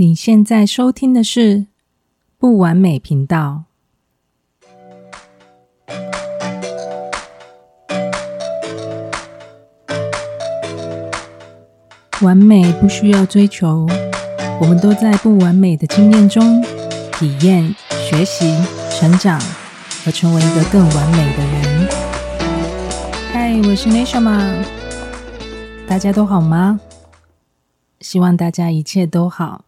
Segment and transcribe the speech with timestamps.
[0.00, 1.66] 你现在收听的是
[2.38, 3.64] 不完美频道。
[12.20, 13.88] 完美不需要追求，
[14.60, 16.62] 我们都在不完美的经验中
[17.14, 17.74] 体验、
[18.08, 18.56] 学习、
[18.96, 19.40] 成长，
[20.04, 21.88] 和成为一个更完美的人。
[23.32, 24.64] 嗨，我是 Neshama，
[25.88, 26.78] 大家都好吗？
[27.98, 29.64] 希望大家一切都好。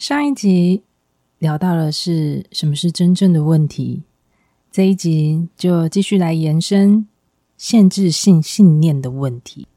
[0.00, 0.82] 上一集
[1.40, 4.02] 聊到了是什么是真正的问题，
[4.72, 7.06] 这一集就继续来延伸
[7.58, 9.68] 限制性信念的问题。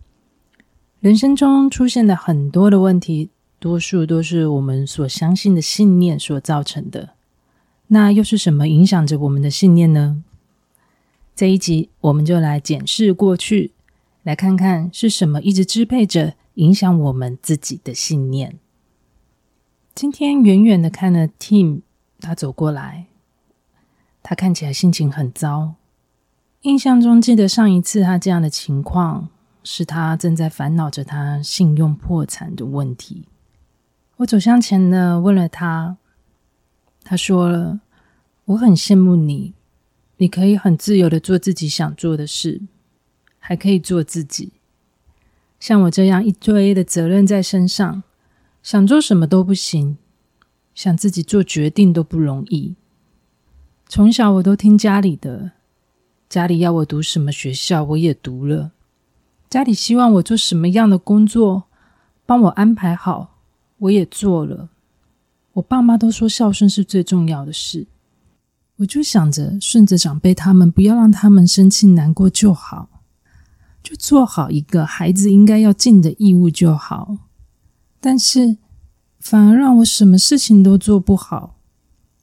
[1.02, 7.10] 人生中出现的很多的问题，多数都是我们所相信的信念所造成的。
[7.88, 10.24] 那又是什么影响着我们的信念呢？
[11.36, 13.74] 这一集我们就来检视过去，
[14.24, 16.36] 来看看是什么一直支配着。
[16.56, 18.60] 影响我们自己的信念。
[19.96, 21.82] 今天远远的看了 Tim，
[22.20, 23.06] 他走过来，
[24.24, 25.76] 他看起来心情很糟。
[26.62, 29.30] 印象中记得上一次他这样的情况，
[29.64, 33.28] 是他正在烦恼着他信用破产的问题。
[34.18, 35.98] 我走向前呢，问了他，
[37.04, 37.82] 他说了
[38.46, 39.54] ：“我很羡慕你，
[40.18, 42.64] 你可以很自由的做自己想做的事，
[43.38, 44.54] 还可以做自己。”
[45.62, 48.02] 像我这样一堆的责任在身上，
[48.64, 49.98] 想做什么都不行，
[50.74, 52.76] 想自己做决定都不容易。
[53.90, 55.52] 从小我都听家里的，
[56.30, 58.72] 家里要我读什么学校，我也读了；
[59.50, 61.66] 家里希望我做什么样的工作，
[62.26, 63.36] 帮我安排好，
[63.80, 64.70] 我也做了。
[65.56, 67.86] 我爸妈都说孝顺是最重要的事，
[68.78, 72.88] 我就想着顺着长辈他们，不要让他们生气难过就好。
[73.84, 77.18] 就做好一个孩子应该要尽的义务就好，
[78.04, 78.58] 但是
[79.18, 81.58] 反而让我什么事情都做不好。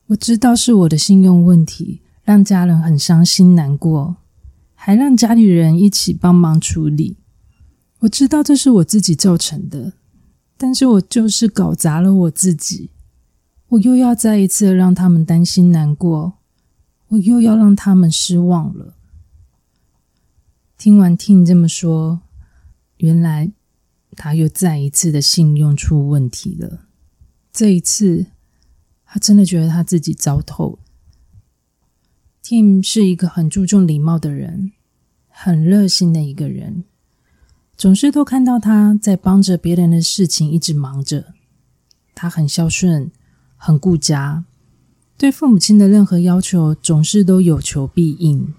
[0.09, 4.17] 我知道是我的信用问题，让家人很伤心难过，
[4.75, 7.17] 还让家里人一起帮忙处理。
[8.01, 9.95] 我知道这是我自己造成的，
[10.59, 12.91] 但是我就是搞砸了我自己。
[13.69, 16.35] 我又要再一次让他们担心难过，
[17.09, 18.93] 我又要让他们失望了。
[20.77, 22.21] 听完 Tim 这么说，
[22.99, 23.51] 原来
[24.17, 26.87] 他又再一次的信用出问题了。
[27.53, 28.27] 这一次，
[29.05, 30.79] 他真的觉得他自己糟透。
[32.43, 34.73] Tim 是一个很注重礼貌的人，
[35.29, 36.85] 很热心的一个人，
[37.77, 41.35] 总是都看到他在帮着别人的事情一直忙着。
[42.15, 43.11] 他很孝顺，
[43.57, 44.45] 很顾家，
[45.17, 48.55] 对父母亲的任何要求总是都有求必应，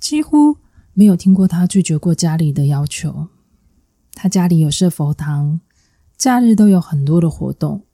[0.00, 0.58] 几乎。
[0.98, 3.28] 没有听过他拒绝过家里的要求。
[4.18, 5.60] 他家里有设佛堂，
[6.16, 7.84] 假日都有很多的活动。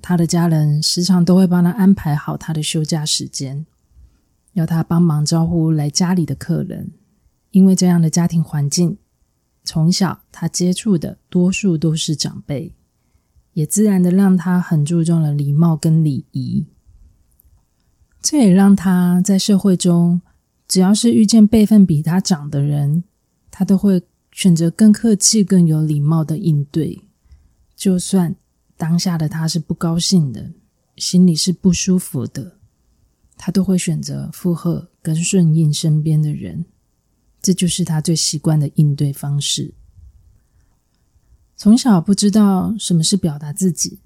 [0.00, 3.66] 他的家人时常都会帮他安排好他的休假时间，
[4.52, 6.92] 要他帮忙招呼来家里的客人。
[7.50, 8.98] 因为这样的家庭环境，
[9.64, 12.76] 从小他接触的多数都是长辈，
[13.54, 16.66] 也自然的让他很注重了礼貌跟礼仪。
[18.22, 20.22] 这也让他在社会中。
[20.68, 23.04] 只要是遇见辈分比他长的人，
[23.50, 24.02] 他都会
[24.34, 27.04] 选择更客气、更有礼貌的应对。
[27.76, 28.34] 就算
[28.76, 30.50] 当下的他是不高兴的，
[30.96, 32.58] 心里是不舒服的，
[33.36, 36.64] 他都会选择附和跟顺应身边的人。
[37.40, 39.74] 这就是他最习惯的应对方式。
[41.56, 44.00] 从小不知道什么是表达自己，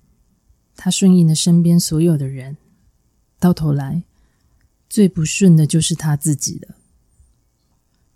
[0.76, 2.58] 他顺应了身边所有的人，
[3.40, 4.02] 到头来。
[4.90, 6.76] 最不顺的就是他自己了。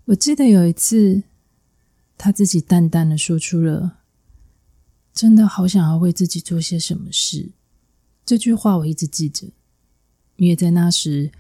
[0.07, 1.23] 我记得有一次，
[2.17, 3.99] 他自己淡淡的说出了
[5.13, 7.53] ：“真的好想要为自己做些什么事。”
[8.25, 9.49] 这句话我一直记着，
[10.37, 11.33] 因为在那时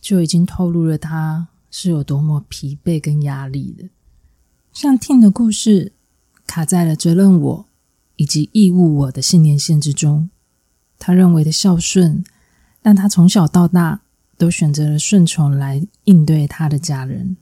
[0.00, 3.88] 就已经透露了他是有多么疲惫跟压力的。
[4.72, 5.92] 像听的故事，
[6.46, 7.66] 卡在了责任我
[8.16, 10.30] 以及义务我的信念线之中。
[10.98, 12.24] 他认为的孝顺，
[12.82, 14.02] 让他从小到大。
[14.38, 17.38] 都选择了顺从来应对他的家人，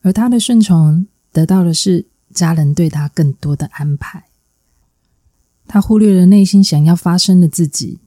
[0.00, 4.24] 而他的顺从得到的是家人对他更多的安排。
[5.68, 8.00] 他忽略了内心想要发生的自己，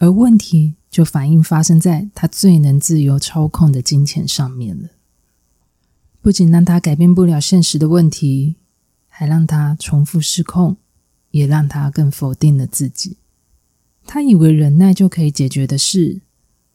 [0.00, 4.88] 而问题就反映发生在他最能自由操控的金钱上面了。
[6.20, 8.56] 不仅让他改变不了现实的问题，
[9.06, 10.78] 还让他重复失控，
[11.30, 13.18] 也让他更否定了自己。
[14.04, 16.22] 他以为忍耐就可以解决的事。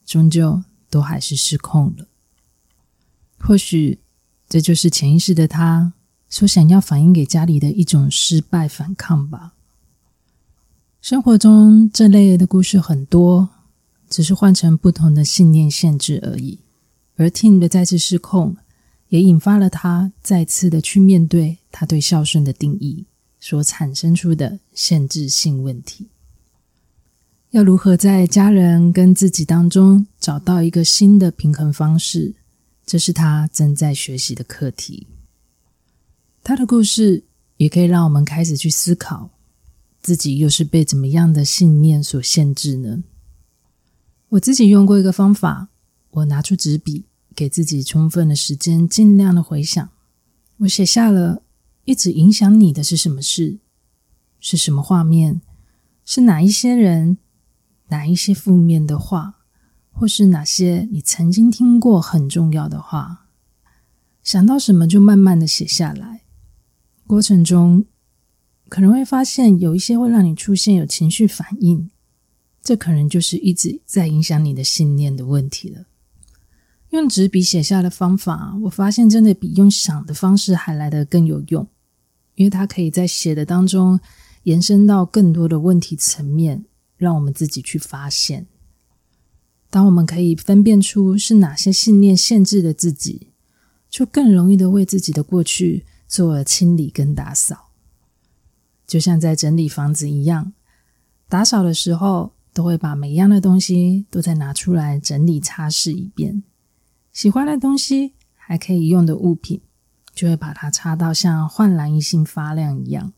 [0.05, 2.07] 终究都还是失控了。
[3.37, 3.99] 或许
[4.49, 5.93] 这就是潜意识的他
[6.29, 9.53] 所想要反映给家里的一种失败反抗吧。
[11.01, 13.49] 生活中这类的故事很多，
[14.09, 16.59] 只是换成不同的信念限制而已。
[17.15, 18.57] 而 Tim 的再次失控，
[19.09, 23.05] 也引发了他再次的去面对他对孝顺的定义
[23.39, 26.07] 所产生出的限制性问题。
[27.51, 32.35] 要如何在家人跟自己当中找到一个新的平衡方式？
[32.87, 35.07] 这是他正在学习的课题。
[36.41, 37.25] 他的故事
[37.57, 39.29] 也可以让我们开始去思考。
[40.01, 43.03] 自己又是被怎么样的信念所限制呢？
[44.29, 45.67] 我自己用过一个方法，
[46.11, 47.03] 我拿出纸笔，
[47.35, 49.89] 给自己充分的时间，尽量的回想。
[50.59, 51.43] 我写下了
[51.83, 53.59] 一直影响你的是什么事，
[54.39, 55.41] 是什么画面，
[56.05, 57.17] 是哪一些人，
[57.89, 59.36] 哪一些负面的话，
[59.97, 63.25] 或是哪些你曾经听过很重要的话。
[64.23, 66.21] 想到什么就慢慢的写下来，
[67.07, 67.85] 过程中。
[68.69, 71.89] 可能会发现有一些会让你出现有情绪反应，
[72.61, 75.85] 这可能就是一直在影响你的信念的问题了。
[76.89, 81.65] 用纸笔写下的方法，我发现真的比用想的方式还来得更有用，
[82.35, 83.97] 因为它可以在写的当中
[84.43, 86.65] 延伸到更多的问题层面，
[86.97, 88.47] 让我们自己去发现。
[89.69, 93.27] 当我们可以分辨出是哪些信念限制了自己，
[93.89, 97.69] 就更容易的为自己的过去做了清理跟打扫。
[98.85, 100.53] 就像在整理房子一样，
[101.27, 106.43] 打扫的时候都会把每一样的东西都再拿出来整理擦拭一遍。
[107.11, 109.59] 喜欢的东西还可以用的物品，
[110.15, 113.11] 就会把它擦到像焕然一新发亮一样。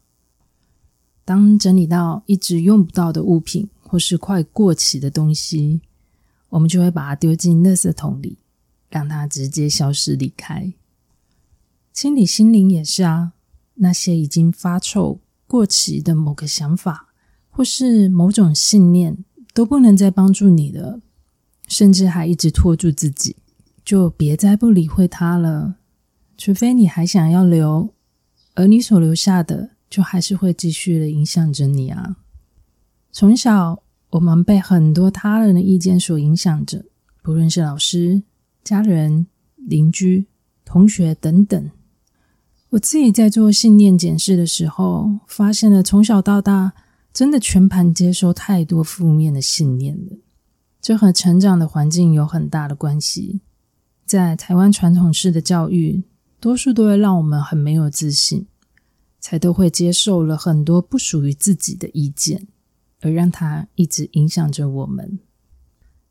[1.24, 5.82] 当整理到一直用不到的物品或是快过期的东西，
[6.50, 8.38] 我们就会把它丢进垃圾桶里，
[8.90, 10.74] 让它直接消失离开。
[11.94, 13.34] 清理心灵也是啊，
[13.76, 15.22] 那些已经发臭。
[15.48, 17.08] 过期的某个想法，
[17.50, 21.02] 或是某种信念，都不能再帮助你了，
[21.68, 23.38] 甚至还一直拖住自己，
[23.84, 25.78] 就别再不理会它了。
[26.38, 27.96] 除非你还想要留，
[28.54, 32.18] 而你所留下的，就还是会继续的影响着你啊。
[33.12, 33.82] 从小，
[34.12, 36.86] 我们被很多他人的意见所影响着，
[37.22, 38.24] 不论是老师、
[38.64, 40.26] 家人、邻居、
[40.66, 41.70] 同学等等。
[42.70, 46.74] 我自己在做信念检视的时候，发现了从小到大
[47.12, 50.18] 真的全盘接受太多负面的信念了。
[50.82, 53.42] 这和成长的环境有很大的关系。
[54.06, 56.04] 在台湾传统式的教育，
[56.40, 58.48] 多数都会让我们很没有自信，
[59.20, 62.48] 才都会接受了很多不属于自己的意见，
[63.02, 65.20] 而让它一直影响着我们。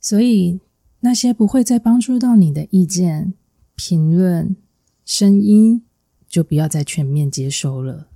[0.00, 0.61] 所以，
[1.00, 3.35] 那些不会再帮助到你的意见、
[3.75, 4.56] 评论、
[5.05, 5.85] 声音。
[6.31, 8.08] 就不要再全面接收了，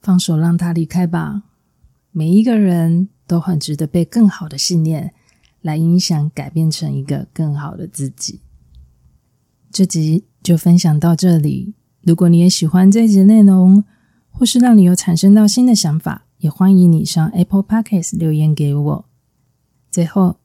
[0.00, 1.44] 放手让他离开吧。
[2.10, 5.14] 每一个人都很值得被更好的信念
[5.62, 8.40] 来影响，改变成一个更好的自己。
[9.70, 11.74] 这集就分享到这里。
[12.02, 13.84] 如果你也喜欢这一集内容，
[14.30, 19.04] 或是让你有产生到新的想法，也欢迎你上 Apple Podcast 留言给我。
[19.90, 20.36] 最后，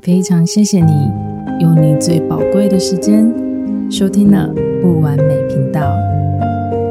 [0.00, 0.92] 非常谢谢你
[1.60, 3.32] 用你最宝贵的时间
[3.90, 5.96] 收听了不完美频道。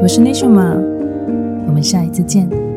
[0.02, 0.74] 我是内秀妈，
[1.66, 2.69] 我们下一次见。